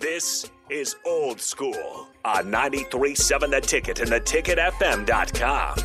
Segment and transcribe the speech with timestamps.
[0.00, 5.78] This is Old School on 93.7 The Ticket and theticketfm.com.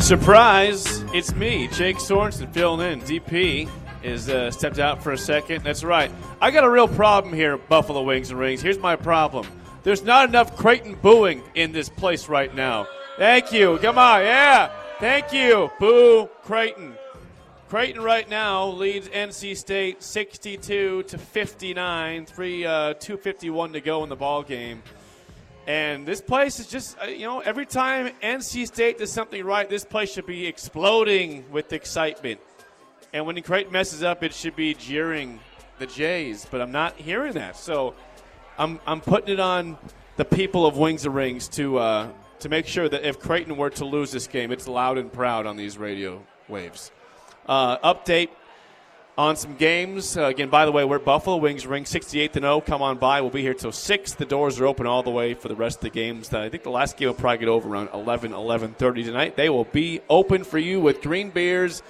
[0.00, 1.04] Surprise!
[1.14, 3.02] It's me, Jake Sorensen, filling in.
[3.02, 3.68] DP
[4.02, 5.62] is uh, stepped out for a second.
[5.62, 6.10] That's right.
[6.40, 8.60] I got a real problem here Buffalo Wings and Rings.
[8.62, 9.46] Here's my problem.
[9.84, 12.88] There's not enough Creighton booing in this place right now.
[13.16, 13.78] Thank you.
[13.78, 14.22] Come on.
[14.22, 14.72] Yeah.
[14.98, 15.70] Thank you.
[15.78, 16.96] Boo, Creighton.
[17.74, 22.24] Creighton right now leads NC State 62 to 59.
[22.24, 24.80] Three, uh, 251 to go in the ball game.
[25.66, 29.68] And this place is just, uh, you know, every time NC State does something right,
[29.68, 32.38] this place should be exploding with excitement.
[33.12, 35.40] And when Creighton messes up, it should be jeering
[35.80, 36.46] the Jays.
[36.48, 37.56] But I'm not hearing that.
[37.56, 37.96] So
[38.56, 39.78] I'm, I'm putting it on
[40.14, 43.70] the people of Wings of Rings to, uh, to make sure that if Creighton were
[43.70, 46.92] to lose this game, it's loud and proud on these radio waves.
[47.46, 48.30] Uh, update
[49.16, 50.16] on some games.
[50.16, 52.60] Uh, again, by the way, we're Buffalo Wings Ring, 68 and O.
[52.60, 53.20] Come on by.
[53.20, 54.14] We'll be here till 6.
[54.14, 56.32] The doors are open all the way for the rest of the games.
[56.32, 59.36] I think the last game will probably get over around 11, 11.30 tonight.
[59.36, 61.82] They will be open for you with green beers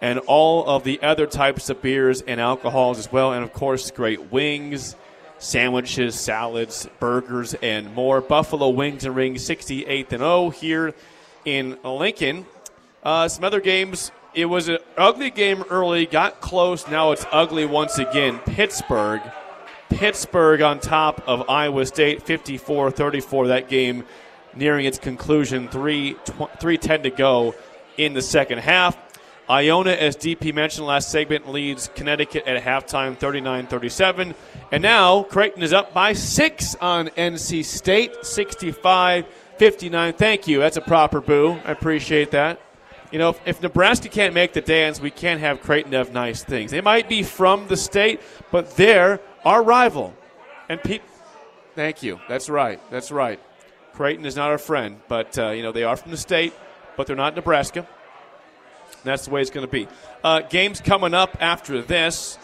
[0.00, 3.32] and all of the other types of beers and alcohols as well.
[3.32, 4.94] And, of course, great wings,
[5.38, 8.20] sandwiches, salads, burgers, and more.
[8.20, 10.94] Buffalo Wings and Ring, 68th and O here
[11.44, 12.46] in Lincoln.
[13.02, 16.86] Uh, some other games it was an ugly game early, got close.
[16.88, 18.38] Now it's ugly once again.
[18.40, 19.22] Pittsburgh.
[19.88, 23.48] Pittsburgh on top of Iowa State, 54 34.
[23.48, 24.04] That game
[24.54, 26.16] nearing its conclusion, 3
[26.60, 27.54] 10 to go
[27.96, 28.96] in the second half.
[29.50, 34.34] Iona, as DP mentioned last segment, leads Connecticut at halftime 39 37.
[34.72, 40.12] And now Creighton is up by six on NC State, 65 59.
[40.12, 40.60] Thank you.
[40.60, 41.58] That's a proper boo.
[41.64, 42.60] I appreciate that
[43.10, 46.44] you know, if, if, Nebraska can't make the dance, we can't have Creighton have nice
[46.44, 46.70] things.
[46.70, 48.20] They might be from the state,
[48.50, 50.14] but they're our rival.
[50.68, 51.08] And people,
[51.74, 52.20] thank you.
[52.28, 52.80] That's right.
[52.90, 53.40] That's right.
[53.94, 56.52] Creighton is not our friend, but uh, you know they are from the state,
[56.96, 57.80] but they're not Nebraska.
[57.80, 59.88] And that's the way it's going to be.
[60.22, 62.38] Uh, games coming up after this.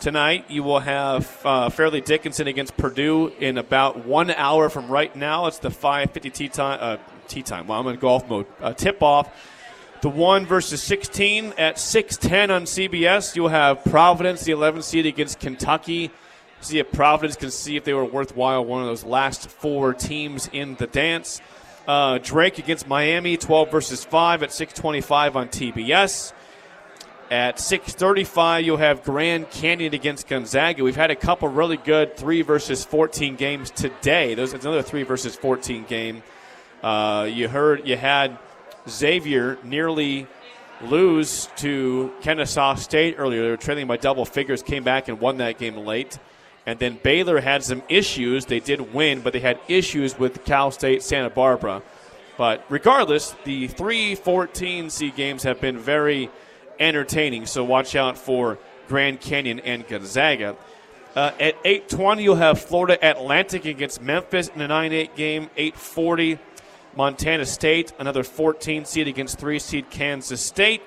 [0.00, 5.14] Tonight, you will have uh, Fairleigh Dickinson against Purdue in about one hour from right
[5.14, 5.46] now.
[5.46, 6.78] It's the 5:50 tea time.
[6.80, 7.66] Uh, tea time.
[7.66, 8.46] Well, I'm in golf mode.
[8.60, 9.30] Uh, tip off
[10.04, 13.34] the 1 versus 16 at 6:10 on CBS.
[13.34, 16.10] You'll have Providence, the 11 seed, against Kentucky.
[16.60, 18.62] See if Providence can see if they were worthwhile.
[18.66, 21.40] One of those last four teams in the dance.
[21.88, 26.34] Uh, Drake against Miami, 12 versus 5 at 6:25 on TBS.
[27.30, 30.84] At 6:35, you'll have Grand Canyon against Gonzaga.
[30.84, 34.34] We've had a couple really good three versus 14 games today.
[34.34, 36.22] There's another three versus 14 game.
[36.82, 38.36] Uh, you heard you had
[38.88, 40.26] Xavier nearly
[40.82, 43.42] lose to Kennesaw State earlier.
[43.42, 46.18] They were trailing by double figures, came back and won that game late.
[46.66, 48.46] And then Baylor had some issues.
[48.46, 51.82] They did win, but they had issues with Cal State Santa Barbara.
[52.36, 56.30] But regardless, the 3 14 C games have been very
[56.80, 57.46] entertaining.
[57.46, 58.58] So watch out for
[58.88, 60.56] Grand Canyon and Gonzaga.
[61.14, 65.48] Uh, at 8:20, you'll have Florida Atlantic against Memphis in a 9-8 game.
[65.56, 66.38] 8:40,
[66.96, 70.82] Montana State, another 14 seed against 3 seed Kansas State.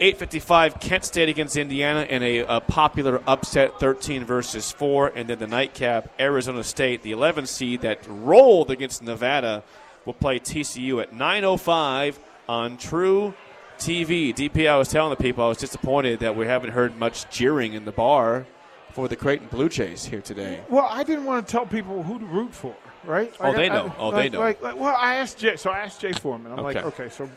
[0.00, 5.38] 855 Kent State against Indiana in a, a, popular upset 13 versus 4 and then
[5.38, 9.62] the nightcap Arizona State the 11 seed that rolled against Nevada
[10.04, 13.32] will play TCU at 905 on True
[13.78, 14.34] TV.
[14.34, 17.74] DP I was telling the people I was disappointed that we haven't heard much jeering
[17.74, 18.44] in the bar
[18.92, 20.60] for the Creighton Blue Jays here today.
[20.68, 23.34] Well, I didn't want to tell people who to root for right?
[23.40, 23.86] Oh, they know.
[23.86, 24.40] I, oh, like, they know.
[24.40, 26.52] Like, like, well, I asked Jay, so I asked Jay Foreman.
[26.52, 26.82] I'm okay.
[26.82, 27.28] like, okay, so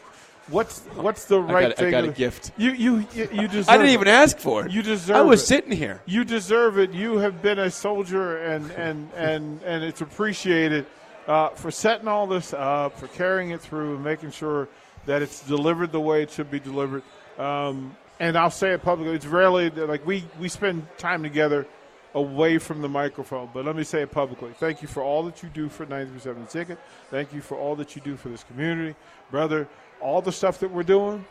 [0.47, 1.87] what's what's the right I got, thing?
[1.87, 2.51] I got a gift.
[2.57, 3.69] You you you, you deserve.
[3.69, 4.71] I didn't even ask for it.
[4.71, 5.15] You deserve.
[5.15, 5.45] I was it.
[5.47, 6.01] sitting here.
[6.05, 6.91] You deserve it.
[6.91, 10.85] You have been a soldier, and and and and it's appreciated
[11.27, 14.67] uh, for setting all this up, for carrying it through, and making sure
[15.05, 17.03] that it's delivered the way it should be delivered.
[17.37, 19.15] Um, and I'll say it publicly.
[19.15, 21.67] It's rarely like we we spend time together
[22.13, 23.49] away from the microphone.
[23.53, 24.51] But let me say it publicly.
[24.57, 26.79] Thank you for all that you do for 937 Ticket.
[27.11, 28.95] Thank you for all that you do for this community.
[29.29, 29.67] Brother,
[30.01, 31.25] all the stuff that we're doing,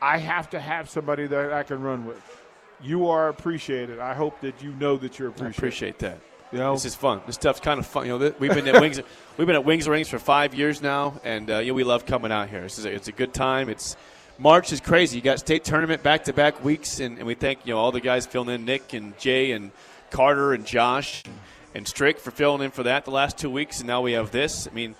[0.00, 2.22] I have to have somebody that I can run with.
[2.82, 3.98] You are appreciated.
[3.98, 5.54] I hope that you know that you're appreciated.
[5.54, 6.18] I appreciate that.
[6.52, 6.74] You know?
[6.74, 7.20] This is fun.
[7.26, 8.06] This stuff's kind of fun.
[8.06, 9.00] You know, we've been at Wings.
[9.36, 12.04] We've been at Wings Rings for five years now, and uh, you know, we love
[12.04, 12.60] coming out here.
[12.60, 13.70] This is a, it's a good time.
[13.70, 13.96] It's
[14.40, 15.18] March is crazy.
[15.18, 17.92] You got state tournament back to back weeks, and, and we thank you know all
[17.92, 19.70] the guys filling in, Nick and Jay and
[20.10, 21.22] Carter and Josh
[21.74, 24.30] and Strick for filling in for that the last two weeks, and now we have
[24.30, 24.66] this.
[24.66, 24.94] I mean,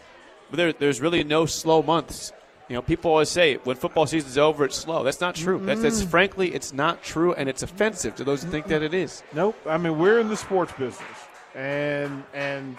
[0.52, 2.32] there, there's really no slow months
[2.68, 5.02] You know, people always say when football season's over, it's slow.
[5.02, 5.58] That's not true.
[5.58, 8.94] That's, that's frankly, it's not true, and it's offensive to those who think that it
[8.94, 9.24] is.
[9.32, 9.56] Nope.
[9.66, 11.18] I mean, we're in the sports business,
[11.56, 12.76] and and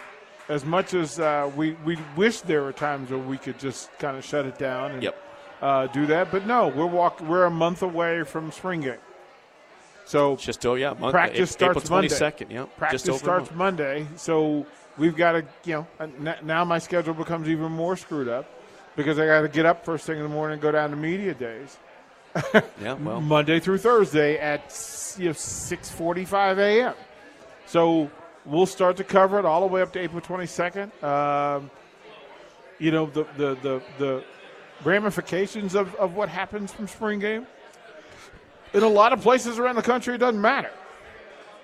[0.47, 4.15] as much as uh, we we wish there were times where we could just kind
[4.15, 5.17] of shut it down and Yep.
[5.61, 8.97] Uh, do that, but no, we're walk we're a month away from spring game,
[10.05, 12.15] so It's just oh yeah, month, Practice April starts twenty Monday.
[12.15, 12.51] second.
[12.51, 13.51] Yeah, practice just over starts.
[13.55, 14.07] Monday.
[14.15, 14.65] So
[14.97, 18.45] we've got to you know now my schedule becomes even more screwed up
[18.95, 20.95] because I got to get up first thing in the morning and go down to
[20.95, 21.77] media days.
[22.81, 24.61] Yeah, well, Monday through Thursday at
[25.19, 26.93] you know, 6:45 a.m.
[27.67, 28.09] So
[28.45, 31.03] we'll start to cover it all the way up to April 22nd.
[31.03, 31.69] Um,
[32.79, 34.23] you know the the the, the
[34.83, 37.48] ramifications of, of what happens from spring game.
[38.74, 40.72] In a lot of places around the country, it doesn't matter.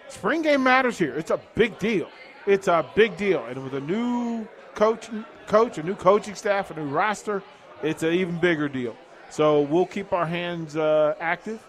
[0.10, 1.16] Spring game matters here.
[1.16, 2.10] It's a big deal.
[2.46, 5.10] It's a big deal, and with a new coach,
[5.48, 7.44] coach, a new coaching staff, a new roster,
[7.84, 8.96] it's an even bigger deal.
[9.30, 11.62] So we'll keep our hands uh, active,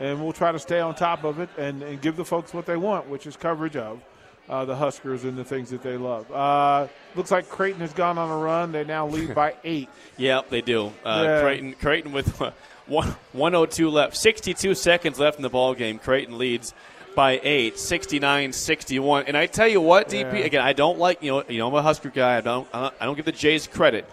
[0.00, 2.66] and we'll try to stay on top of it and, and give the folks what
[2.66, 4.00] they want, which is coverage of
[4.48, 6.30] uh, the Huskers and the things that they love.
[6.30, 8.72] Uh, looks like Creighton has gone on a run.
[8.72, 9.88] They now lead by eight.
[10.18, 10.92] yeah, they do.
[11.04, 11.40] Uh, Yeah.
[11.42, 12.28] Creighton, Creighton with
[12.86, 15.98] one, 102 left, 62 seconds left in the ball game.
[15.98, 16.74] Creighton leads
[17.14, 19.24] by eight, 69-61.
[19.28, 20.44] And I tell you what, DP, Yeah.
[20.44, 22.36] again, I don't like you know, you know, I'm a Husker guy.
[22.36, 24.04] I don't, I don't, I don't give the Jays credit,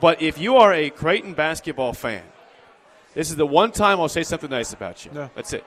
[0.00, 2.22] but if you are a Creighton basketball fan,
[3.14, 5.10] this is the one time I'll say something nice about you.
[5.14, 5.28] Yeah.
[5.34, 5.64] That's it.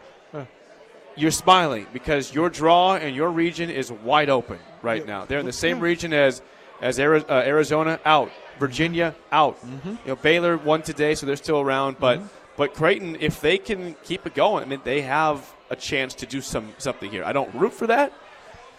[1.16, 5.26] You're smiling because your draw and your region is wide open right now.
[5.26, 6.42] They're in the same region as
[6.82, 9.60] as uh, Arizona out, Virginia out.
[9.62, 9.90] Mm-hmm.
[9.90, 11.98] You know Baylor won today, so they're still around.
[12.00, 12.22] But
[12.58, 16.26] but Creighton, if they can keep it going, I mean they have a chance to
[16.26, 17.24] do some something here.
[17.24, 18.12] I don't root for that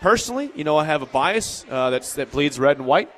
[0.01, 0.51] personally.
[0.55, 3.11] You know I have a bias uh, that's that bleeds red and white.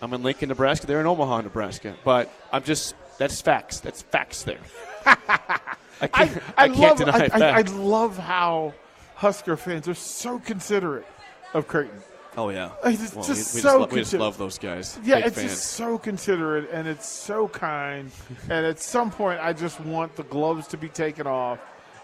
[0.00, 0.86] I'm in Lincoln, Nebraska.
[0.86, 1.96] They're in Omaha, Nebraska.
[2.04, 3.80] But I'm just that's facts.
[3.80, 4.60] That's facts there.
[6.00, 8.74] I can't, I, can't love, deny I, I, I love how
[9.16, 11.06] Husker fans are so considerate
[11.54, 12.00] of Creighton.
[12.36, 12.70] oh yeah.
[12.84, 14.98] It's Well, just we, we so just, lo- we just love those guys.
[15.02, 15.50] Yeah, Big it's fans.
[15.50, 18.10] just so considerate and it's so kind.
[18.48, 21.58] and at some point, I just want the gloves to be taken off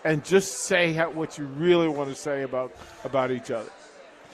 [0.05, 2.73] and just say what you really want to say about
[3.05, 3.71] about each other.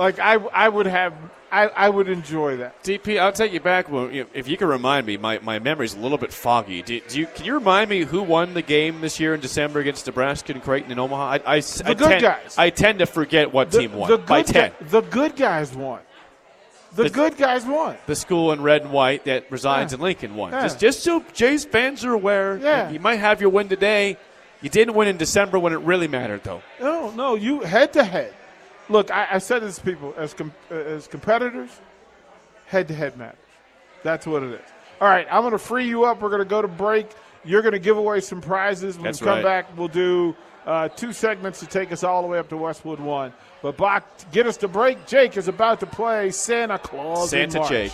[0.01, 1.13] Like I, I would have,
[1.53, 2.83] I, I would enjoy that.
[2.83, 3.91] DP, I'll take you back.
[3.91, 6.81] Well, you know, if you can remind me, my, my memory's a little bit foggy.
[6.81, 9.79] Do, do you, can you remind me who won the game this year in December
[9.81, 11.25] against Nebraska and Creighton in Omaha?
[11.25, 11.61] I, I, I
[11.95, 12.55] good tend, guys.
[12.57, 14.73] I tend to forget what team won by good ten.
[14.79, 16.01] gu- the good guys won.
[16.95, 17.97] The, The- good guys won.
[18.07, 19.97] the school in red and white that resides Yeah.
[19.99, 20.53] in Lincoln won.
[20.53, 20.63] Yeah.
[20.63, 22.89] Just, just so Jays fans are aware, Yeah.
[22.91, 24.17] you might have your win today.
[24.63, 26.63] You didn't win in December when it really mattered, though.
[26.81, 28.35] No, no, you head to head.
[28.91, 31.71] Look, I, I said this to people as com- uh, as competitors,
[32.67, 33.39] head to head matters.
[34.03, 34.69] That's what it is.
[35.01, 36.21] All right, I'm going to free you up.
[36.21, 37.09] We're going to go to break.
[37.45, 38.97] You're going to give away some prizes.
[38.97, 39.45] When That's we come right.
[39.45, 43.01] back, we'll do uh, two segments to take us all the way up to Westwood
[43.01, 43.33] One.
[43.63, 45.07] But Bach, get us to break.
[45.07, 47.31] Jake is about to play Santa Claus.
[47.31, 47.65] Santa.
[47.69, 47.93] Jake.